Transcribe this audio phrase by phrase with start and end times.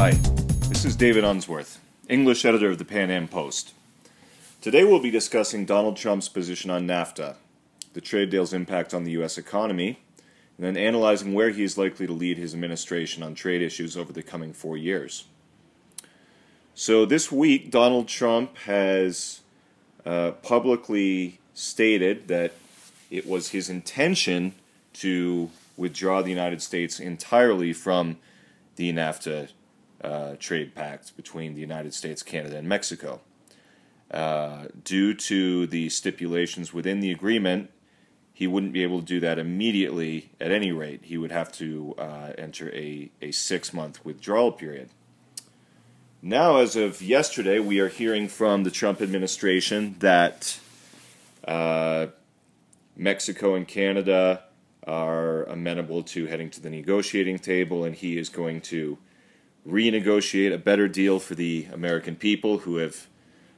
[0.00, 0.12] Hi,
[0.70, 3.74] this is David Unsworth, English editor of the Pan Am Post.
[4.62, 7.34] Today we'll be discussing Donald Trump's position on NAFTA,
[7.92, 9.36] the trade deal's impact on the U.S.
[9.36, 10.00] economy,
[10.56, 14.10] and then analyzing where he is likely to lead his administration on trade issues over
[14.10, 15.24] the coming four years.
[16.74, 19.42] So, this week, Donald Trump has
[20.06, 22.54] uh, publicly stated that
[23.10, 24.54] it was his intention
[24.94, 28.16] to withdraw the United States entirely from
[28.76, 29.50] the NAFTA
[30.02, 33.20] uh, trade pact between the United States, Canada, and Mexico.
[34.10, 37.70] Uh, due to the stipulations within the agreement,
[38.32, 41.00] he wouldn't be able to do that immediately at any rate.
[41.04, 44.90] He would have to uh, enter a, a six month withdrawal period.
[46.22, 50.58] Now, as of yesterday, we are hearing from the Trump administration that
[51.46, 52.08] uh,
[52.96, 54.44] Mexico and Canada
[54.86, 58.98] are amenable to heading to the negotiating table, and he is going to
[59.66, 63.06] renegotiate a better deal for the American people who have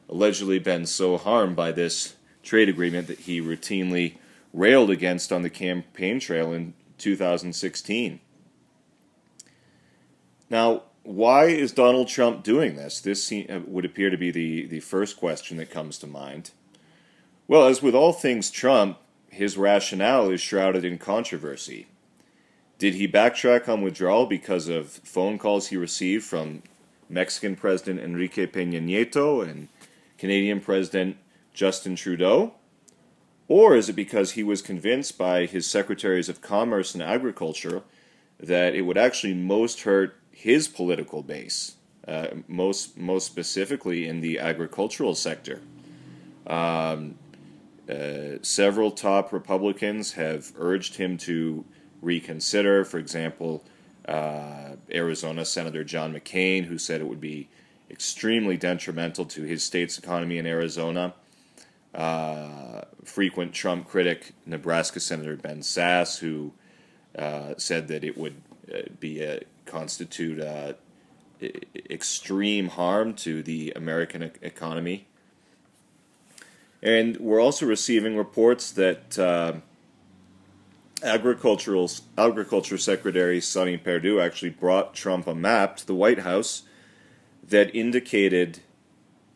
[0.08, 4.17] allegedly been so harmed by this trade agreement that he routinely
[4.53, 8.20] railed against on the campaign trail in 2016.
[10.50, 13.00] Now, why is Donald Trump doing this?
[13.00, 16.50] This uh, would appear to be the, the first question that comes to mind.
[17.48, 21.86] Well, as with all things Trump, his rationale is shrouded in controversy.
[22.83, 26.64] Did he backtrack on withdrawal because of phone calls he received from
[27.08, 29.69] Mexican President Enrique Peña Nieto and
[30.19, 31.16] Canadian President
[31.55, 32.55] Justin Trudeau?
[33.47, 37.83] Or is it because he was convinced by his secretaries of commerce and agriculture
[38.41, 41.77] that it would actually most hurt his political base,
[42.08, 45.61] uh, most most specifically in the agricultural sector?
[46.48, 47.14] Um,
[47.89, 51.64] uh, several top Republicans have urged him to
[52.03, 52.84] reconsider.
[52.84, 53.64] For example,
[54.06, 57.48] uh, Arizona Senator John McCain, who said it would be
[57.91, 61.14] extremely detrimental to his state's economy in Arizona.
[61.95, 66.52] Uh, frequent Trump critic, Nebraska Senator Ben Sasse, who
[67.17, 68.42] uh, said that it would
[68.73, 70.42] uh, be a, constitute
[71.89, 75.07] extreme harm to the American economy
[76.83, 79.55] and we're also receiving reports that uh,
[81.02, 86.63] agricultural agriculture secretary Sonny Perdue actually brought Trump a map to the White House
[87.46, 88.61] that indicated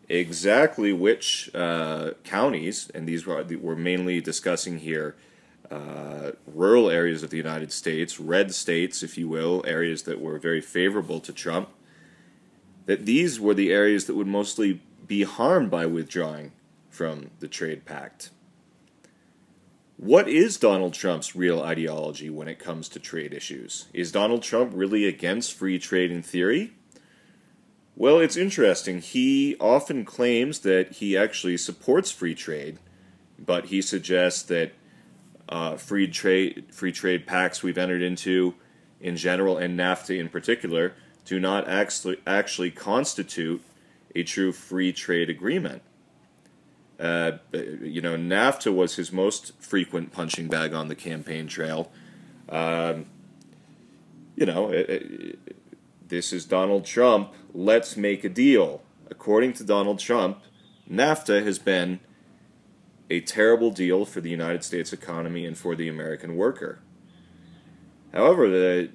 [0.09, 5.17] exactly which uh, counties, and these were we're mainly discussing here.
[5.71, 10.39] Uh, rural areas of the United States, red states, if you will, areas that were
[10.39, 11.69] very favorable to Trump,
[12.87, 16.53] that these were the areas that would mostly be harmed by withdrawing
[16.89, 18.31] from the trade pact.
[19.99, 23.87] What is Donald Trump's real ideology when it comes to trade issues?
[23.95, 26.73] Is Donald Trump really against free trade in theory?
[27.95, 29.01] Well, it's interesting.
[29.01, 32.79] He often claims that he actually supports free trade,
[33.39, 34.73] but he suggests that
[35.49, 38.55] uh, free trade free trade pacts we've entered into
[39.01, 40.93] in general and NAFTA in particular
[41.25, 43.63] do not actually actually constitute
[44.15, 45.83] a true free trade agreement.
[46.99, 51.91] Uh, you know, NAFTA was his most frequent punching bag on the campaign trail.
[52.49, 53.07] Um,
[54.35, 55.57] you know, it, it,
[56.09, 57.33] this is Donald Trump.
[57.53, 58.83] Let's make a deal.
[59.11, 60.43] According to Donald Trump,
[60.91, 62.01] NAFTA has been
[63.11, 66.81] a terrible deal for the United States economy and for the American worker.
[68.13, 68.91] However, the,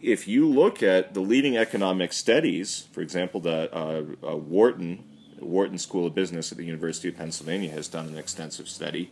[0.00, 5.04] if you look at the leading economic studies, for example, the uh, uh, Wharton
[5.42, 9.10] Wharton School of Business at the University of Pennsylvania has done an extensive study.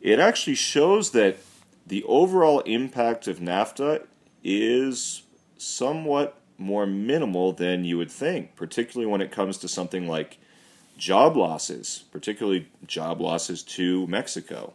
[0.00, 1.38] It actually shows that
[1.86, 4.06] the overall impact of NAFTA
[4.42, 5.22] is
[5.58, 10.38] somewhat more minimal than you would think, particularly when it comes to something like
[10.96, 14.74] job losses, particularly job losses to Mexico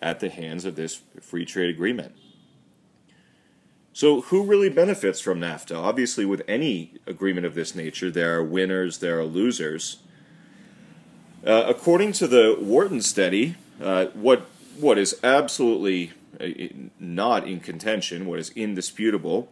[0.00, 2.14] at the hands of this free trade agreement.
[3.98, 5.74] So, who really benefits from NAFTA?
[5.74, 9.96] Obviously, with any agreement of this nature, there are winners, there are losers.
[11.44, 14.42] Uh, according to the Wharton study, uh, what
[14.78, 16.46] what is absolutely uh,
[17.00, 19.50] not in contention, what is indisputable,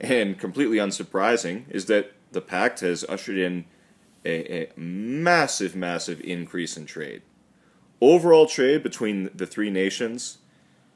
[0.00, 3.66] and completely unsurprising, is that the pact has ushered in
[4.24, 7.20] a, a massive, massive increase in trade.
[8.00, 10.38] Overall trade between the three nations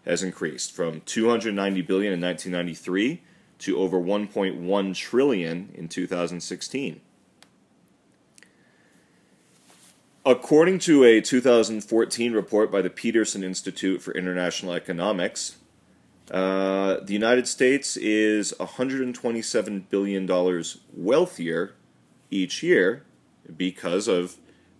[0.04, 3.22] has increased from 290 billion in 1993
[3.58, 7.00] to over 1.1 trillion in 2016.
[10.26, 15.56] According to a 2014 report by the Peterson Institute for International Economics,
[16.30, 21.74] uh, the United States is 127 billion dollars wealthier
[22.30, 23.04] each year
[23.54, 24.36] because of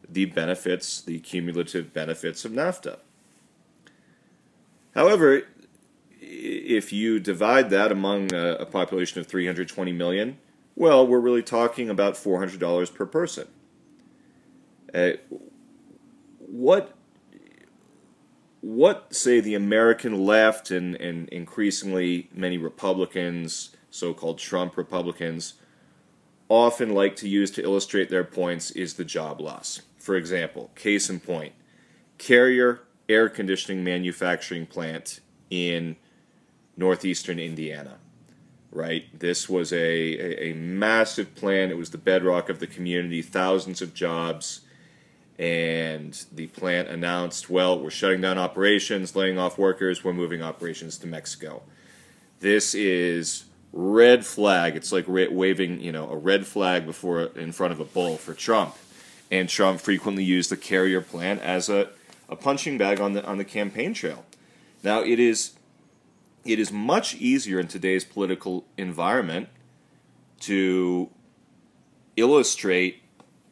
[0.09, 2.99] the benefits, the cumulative benefits of NAFTA.
[4.94, 5.43] However,
[6.20, 10.38] if you divide that among a, population of 320 million,
[10.76, 13.49] well, we're really talking about $400 per person.
[14.93, 15.12] Uh,
[16.38, 16.96] what
[18.61, 25.55] what say the American left and, and increasingly many Republicans, so-called Trump Republicans,
[26.49, 29.82] often like to use to illustrate their points is the job loss.
[29.99, 31.52] For example, case in point,
[32.17, 35.20] Carrier air conditioning manufacturing plant
[35.50, 35.96] in
[36.76, 37.98] northeastern Indiana.
[38.70, 39.04] Right?
[39.16, 41.70] This was a, a, a, massive plant.
[41.70, 44.62] It was the bedrock of the community, thousands of jobs.
[45.38, 50.98] And the plant announced, well, we're shutting down operations, laying off workers, we're moving operations
[50.98, 51.62] to Mexico.
[52.40, 54.76] This is red flag.
[54.76, 58.34] It's like waving, you know, a red flag before in front of a bull for
[58.34, 58.76] Trump.
[59.30, 61.88] And Trump frequently used the carrier plant as a,
[62.29, 64.25] a punching bag on the on the campaign trail.
[64.82, 65.53] Now it is
[66.44, 69.49] it is much easier in today's political environment
[70.41, 71.11] to
[72.17, 73.03] illustrate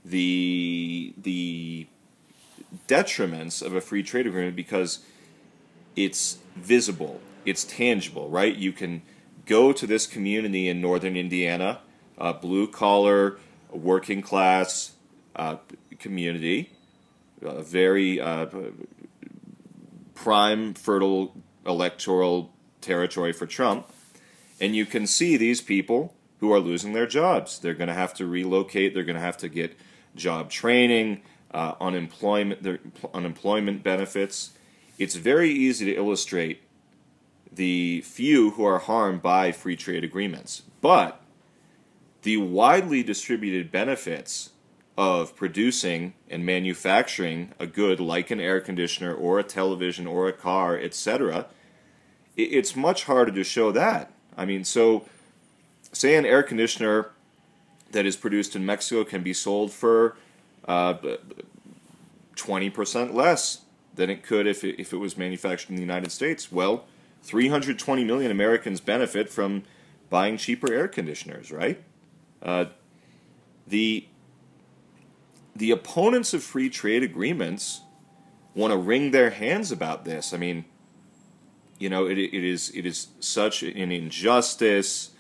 [0.05, 1.87] the the
[2.89, 5.01] detriments of a free trade agreement because
[5.97, 8.55] it's visible, it's tangible, right?
[8.57, 9.03] You can
[9.47, 11.81] go to this community in northern Indiana,
[12.17, 13.39] a blue collar,
[13.71, 14.93] working class
[15.37, 15.57] uh,
[15.99, 16.73] community,
[17.45, 18.47] a very uh,
[20.15, 21.35] prime, fertile
[21.67, 23.89] electoral territory for Trump.
[24.61, 27.59] And you can see these people who are losing their jobs.
[27.59, 29.77] They're going to have to relocate, they're going to have to get
[30.15, 31.23] job training,
[31.53, 32.81] uh, unemployment, their
[33.15, 34.53] unemployment benefits.
[34.99, 36.63] It's very easy to illustrate
[37.51, 40.63] the few who are harmed by free trade agreements.
[40.81, 41.21] But
[42.23, 44.51] the widely distributed benefits
[44.97, 50.33] of producing and manufacturing a good like an air conditioner or a television or a
[50.33, 51.47] car, etc.,
[52.37, 54.11] it's much harder to show that.
[54.37, 55.07] I mean, so
[55.93, 57.11] say an air conditioner
[57.93, 60.17] that is produced in Mexico can be sold for
[60.67, 60.95] uh,
[62.37, 63.63] 20% less
[63.95, 66.51] than it could if it, if it was manufactured in the United States.
[66.51, 66.87] Well,
[67.23, 69.63] 320 million Americans benefit from
[70.09, 71.83] buying cheaper air conditioners, right?
[72.43, 72.67] Uh,
[73.67, 74.07] the
[75.55, 77.83] the opponents of free trade agreements
[78.55, 80.33] want to wring their hands about this.
[80.33, 80.65] I mean,
[81.79, 85.11] you know, it, it is it is such an injustice.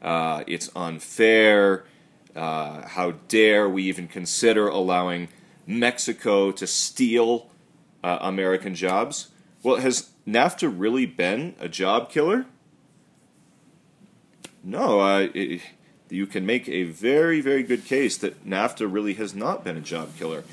[0.00, 1.84] Uh, it's unfair.
[2.36, 5.28] Uh, how dare we even consider allowing
[5.66, 7.50] Mexico to steal
[8.02, 9.28] uh, American jobs?
[9.62, 12.46] Well, has NAFTA really been a job killer?
[14.62, 15.60] No, it,
[16.10, 19.80] you can make a very, very good case that NAFTA really has not been a
[19.80, 20.44] job killer.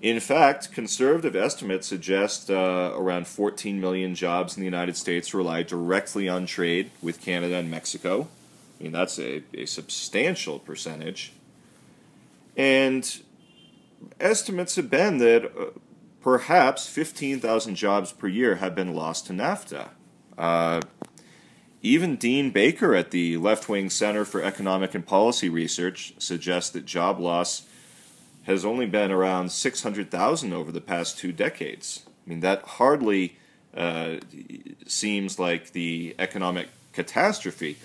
[0.00, 5.62] In fact, conservative estimates suggest uh, around 14 million jobs in the United States rely
[5.62, 8.26] directly on trade with Canada and Mexico.
[8.80, 11.32] I mean, that's a, a substantial percentage.
[12.56, 13.20] And
[14.18, 15.66] estimates have been that uh,
[16.20, 19.90] perhaps 15,000 jobs per year have been lost to NAFTA.
[20.36, 20.80] Uh,
[21.82, 26.86] even Dean Baker at the Left Wing Center for Economic and Policy Research suggests that
[26.86, 27.66] job loss
[28.44, 32.04] has only been around 600,000 over the past two decades.
[32.26, 33.36] I mean, that hardly
[33.76, 34.16] uh,
[34.86, 37.78] seems like the economic catastrophe.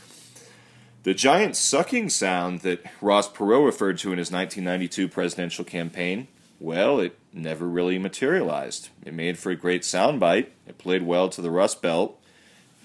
[1.04, 6.28] The giant sucking sound that Ross Perot referred to in his 1992 presidential campaign
[6.60, 8.90] well, it never really materialized.
[9.06, 10.48] It made for a great soundbite.
[10.66, 12.20] It played well to the Rust Belt,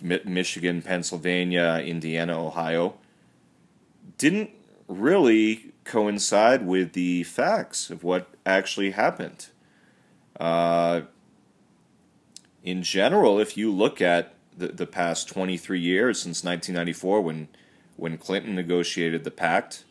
[0.03, 2.95] Michigan, Pennsylvania, Indiana, Ohio.
[4.19, 4.51] Didn't
[4.89, 9.47] really coincide with the facts of what actually happened.
[10.39, 11.03] Uh,
[12.63, 17.49] in general, if you look at the, the past 23 years since 1994, when
[17.97, 19.85] when Clinton negotiated the pact,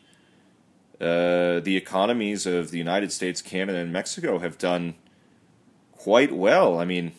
[0.99, 4.95] uh, the economies of the United States, Canada, and Mexico have done
[5.93, 6.79] quite well.
[6.79, 7.13] I mean,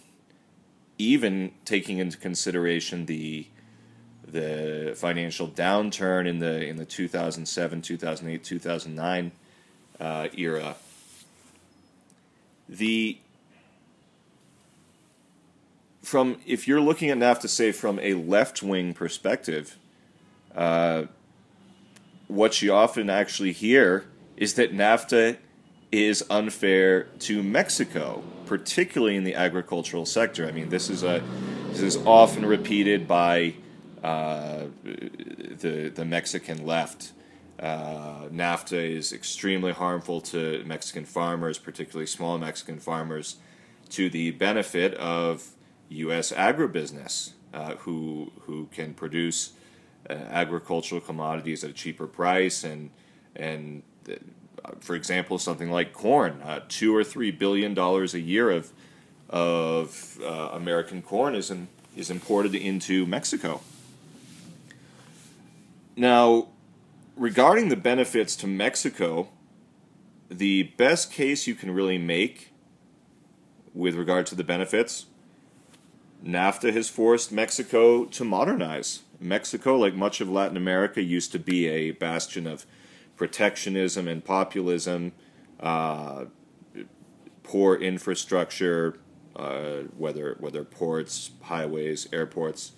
[0.99, 3.47] even taking into consideration the
[4.27, 9.33] the financial downturn in the in the 2007, 2008, 2009
[10.01, 10.77] uh, era,
[12.69, 13.19] the
[16.03, 19.79] from if you're looking at NAFTA, say from a left wing perspective,
[20.55, 21.05] uh,
[22.29, 24.07] what you often actually hear
[24.37, 25.37] is that NAFTA
[25.93, 30.49] is unfair to Mexico, particularly in the agricultural sector.
[30.49, 31.23] I mean, this is a
[31.73, 33.55] This is often repeated by
[34.03, 37.13] uh, the the Mexican left.
[37.59, 43.37] Uh, NAFTA is extremely harmful to Mexican farmers, particularly small Mexican farmers,
[43.91, 45.53] to the benefit of
[45.89, 46.33] U.S.
[46.33, 49.53] agribusiness, uh, who who can produce
[50.11, 52.91] uh, agricultural commodities at a cheaper price, and
[53.35, 53.83] and
[54.81, 58.73] for example, something like corn, uh, two or three billion dollars a year of
[59.29, 63.63] of uh, American corn is in, is imported into Mexico.
[65.97, 66.49] Now,
[67.17, 69.29] regarding the benefits to Mexico,
[70.29, 72.53] the best case you can really make
[73.75, 75.07] with regard to the benefits,
[76.25, 79.01] NAFTA has forced Mexico to modernize.
[79.19, 82.67] Mexico, like much of Latin America, used to be a bastion of
[83.23, 85.13] protectionism and populism,
[85.61, 86.25] uh,
[87.45, 88.99] poor infrastructure,
[89.37, 92.73] uh, whether whether ports, highways, airports.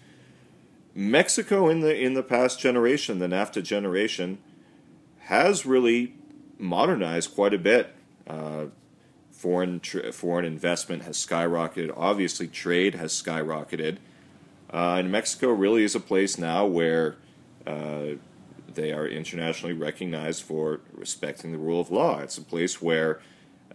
[0.95, 4.37] Mexico in the in the past generation, the NAFTA generation,
[5.21, 6.15] has really
[6.59, 7.95] modernized quite a bit.
[8.27, 8.67] Uh,
[9.33, 9.81] foreign
[10.13, 11.91] foreign investment has skyrocketed.
[11.97, 13.97] Obviously, trade has skyrocketed,
[14.71, 17.17] uh, and Mexico really is a place now where
[17.67, 18.17] uh,
[18.75, 22.21] they are internationally recognized for respecting the rule of law.
[22.21, 23.21] It's a place where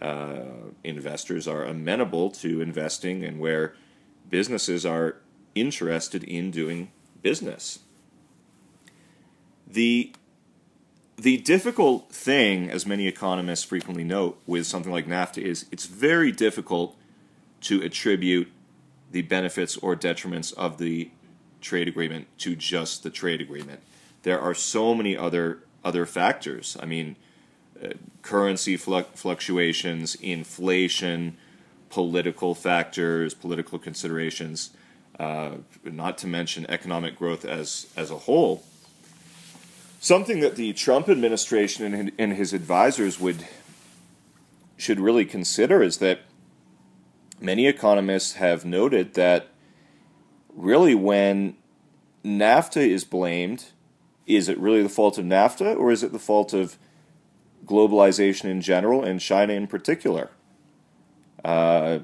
[0.00, 0.42] uh,
[0.82, 3.74] investors are amenable to investing and where
[4.28, 5.16] businesses are
[5.54, 6.90] interested in doing
[7.22, 7.80] business.
[9.66, 10.12] The
[11.16, 16.32] the difficult thing, as many economists frequently note, with something like NAFTA is it's very
[16.32, 16.96] difficult
[17.62, 18.50] to attribute
[19.10, 21.10] the benefits or detriments of the
[21.60, 23.80] trade agreement to just the trade agreement.
[24.22, 26.76] There are so many other other factors.
[26.80, 27.16] I mean,
[27.82, 27.90] uh,
[28.22, 31.38] currency fluctuations, inflation,
[31.88, 34.70] political factors, political considerations,
[35.18, 35.52] uh,
[35.84, 38.64] not to mention economic growth as as a whole
[40.00, 43.46] something that the Trump administration and, his advisors would
[44.76, 46.20] should really consider is that
[47.38, 49.48] many economists have noted that
[50.54, 51.54] really when
[52.24, 53.66] NAFTA is blamed,
[54.36, 56.78] is it really the fault of NAFTA or is it the fault of
[57.66, 60.30] globalization in general and China in particular?
[61.44, 62.00] Uh,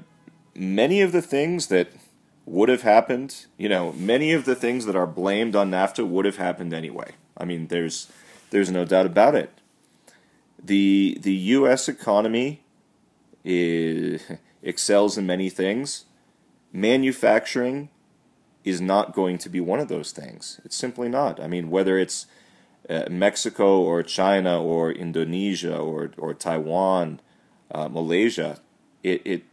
[0.55, 1.89] many of the things that
[2.45, 6.25] would have happened, you know, many of the things that are blamed on NAFTA would
[6.25, 7.11] have happened anyway.
[7.37, 8.11] I mean, there's
[8.49, 9.51] there's no doubt about it.
[10.63, 11.89] The the U.S.
[11.89, 12.63] economy
[13.43, 14.21] is,
[14.63, 16.05] excels in many things.
[16.71, 17.89] Manufacturing
[18.67, 20.59] is not going to be one of those things.
[20.65, 21.39] It's simply not.
[21.39, 22.25] I mean, whether it's
[22.89, 27.21] uh, Mexico or China or Indonesia or or Taiwan,
[27.71, 28.59] uh, Malaysia,
[29.03, 29.43] it, it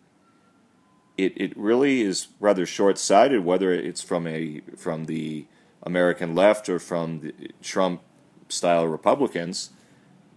[1.16, 3.44] it it really is rather short sighted.
[3.44, 5.46] Whether it's from a from the
[5.84, 8.02] American left or from the Trump
[8.48, 9.70] style Republicans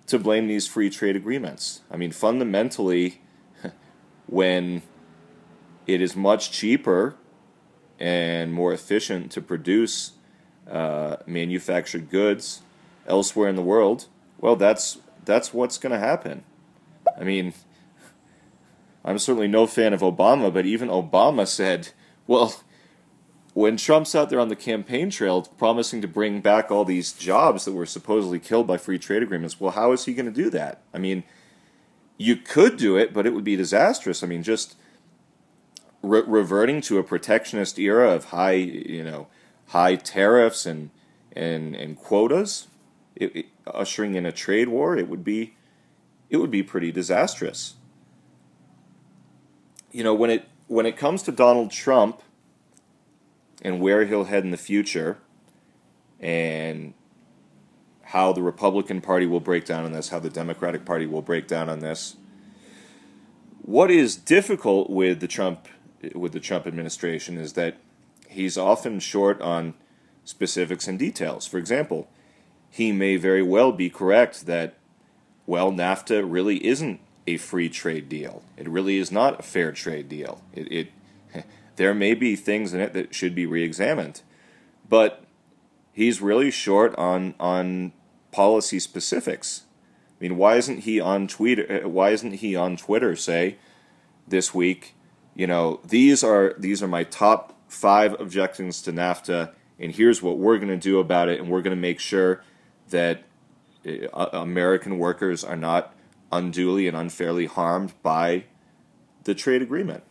[0.05, 1.81] to blame these free trade agreements.
[1.89, 3.22] I mean, fundamentally,
[4.27, 4.84] when
[5.88, 7.15] it is much cheaper
[8.00, 10.13] and more efficient to produce
[10.70, 12.62] uh, manufactured goods
[13.08, 14.06] elsewhere in the world,
[14.39, 16.44] well, that's that's what's going to happen.
[17.20, 17.54] I mean,
[19.04, 21.89] I'm certainly no fan of Obama, but even Obama said,
[22.27, 22.62] well,
[23.54, 27.66] when Trump's out there on the campaign trail promising to bring back all these jobs
[27.66, 30.50] that were supposedly killed by free trade agreements, well, how is he going to do
[30.51, 30.82] that?
[30.94, 31.24] I mean,
[32.18, 34.22] you could do it, but it would be disastrous.
[34.22, 34.75] I mean, just
[36.01, 39.27] re- reverting to a protectionist era of high, you know,
[39.68, 40.89] high tariffs and
[41.34, 42.68] and and quotas,
[43.16, 45.56] it, it, ushering in a trade war, it would be
[46.30, 47.75] it would be pretty disastrous.
[49.92, 52.22] You know, when it when it comes to Donald Trump
[53.62, 55.18] and where he'll head in the future
[56.20, 56.94] and
[58.04, 61.48] how the Republican Party will break down on this, how the Democratic Party will break
[61.48, 62.16] down on this.
[63.62, 65.68] What is difficult with the Trump
[66.13, 67.77] with the Trump administration is that
[68.30, 69.74] he's often short on
[70.24, 71.48] specifics and details.
[71.48, 72.10] For example,
[72.70, 74.75] he may very well be correct that
[75.46, 78.44] well, NAFTA really isn't a free trade deal.
[78.58, 80.42] It really is not a fair trade deal.
[80.54, 80.72] It,
[81.34, 81.46] it
[81.77, 84.22] there may be things in it that should be re-examined,
[84.89, 85.24] but
[85.94, 87.94] he's really short on on
[88.32, 89.63] policy specifics.
[90.20, 91.86] I mean, why isn't he on Twitter?
[91.86, 93.16] Uh, why isn't he on Twitter?
[93.16, 93.58] Say
[94.27, 94.94] this week,
[95.38, 100.38] you know, these are these are my top five objections to NAFTA, and here's what
[100.38, 102.41] we're going to do about it, and we're going to make sure
[102.89, 103.24] that
[103.86, 105.94] uh, American workers are not
[106.32, 108.44] unduly and unfairly harmed by
[109.24, 110.03] the trade agreement.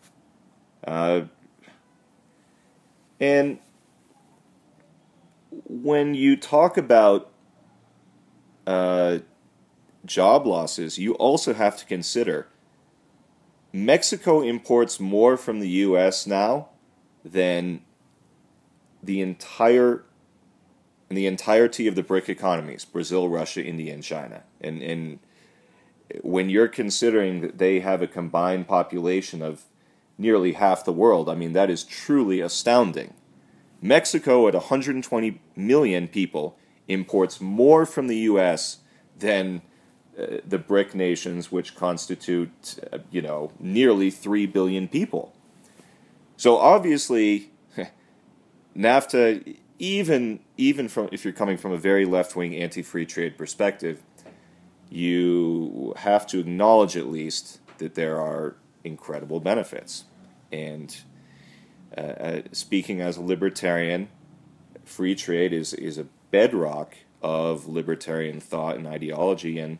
[0.86, 1.22] Uh,
[3.20, 3.58] And
[5.50, 7.32] when you talk about
[8.66, 9.18] uh,
[10.04, 12.48] job losses, you also have to consider
[13.76, 16.26] Mexico imports more from the U.S.
[16.26, 16.68] now
[17.24, 17.82] than
[19.02, 20.02] the entire
[21.08, 24.42] the entirety of the BRIC economies Brazil, Russia, India, and China.
[24.60, 25.18] And, and
[26.22, 29.64] when you're considering that they have a combined population of
[30.18, 33.14] nearly half the world, I mean, that is truly astounding.
[33.80, 38.78] Mexico, at 120 million people, imports more from the U.S.
[39.16, 39.62] than
[40.18, 45.34] uh, the BRIC nations, which constitute, uh, you know, nearly 3 billion people.
[46.36, 47.50] So obviously,
[48.76, 53.36] NAFTA, even even from if you're coming from a very left wing anti free trade
[53.36, 54.02] perspective,
[54.88, 60.04] you have to acknowledge at least that there are incredible benefits.
[60.52, 60.96] And
[61.96, 64.08] uh, uh, speaking as a libertarian,
[64.84, 69.78] free trade is is a bedrock of libertarian thought and ideology, and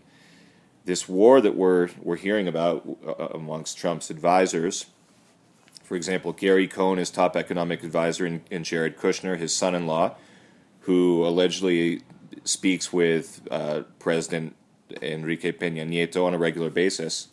[0.86, 4.86] this war that we're we're hearing about uh, amongst Trump's advisors.
[5.84, 10.16] For example, Gary Cohn, his top economic advisor, and, and Jared Kushner, his son-in-law,
[10.80, 12.02] who allegedly
[12.42, 14.56] speaks with uh, President
[15.02, 17.28] Enrique Peña Nieto on a regular basis.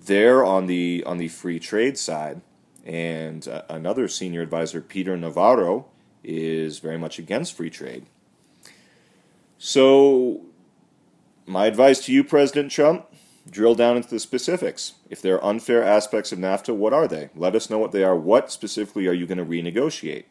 [0.00, 2.40] They're on the on the free trade side,
[2.84, 5.86] and uh, another senior advisor, Peter Navarro,
[6.22, 8.06] is very much against free trade.
[9.58, 10.42] So,
[11.46, 13.06] my advice to you, President Trump,
[13.48, 14.94] drill down into the specifics.
[15.08, 17.30] If there are unfair aspects of NAFTA, what are they?
[17.34, 18.16] Let us know what they are.
[18.16, 20.24] What specifically are you going to renegotiate?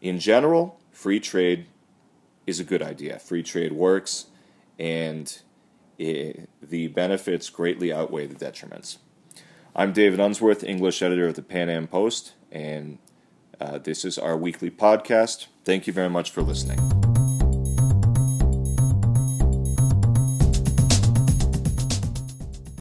[0.00, 1.66] In general, free trade
[2.46, 3.18] is a good idea.
[3.18, 4.26] Free trade works,
[4.78, 5.40] and
[5.98, 8.98] it, the benefits greatly outweigh the detriments.
[9.74, 12.98] I'm David Unsworth, English editor of the Pan Am Post, and
[13.60, 15.48] uh, this is our weekly podcast.
[15.64, 16.97] Thank you very much for listening.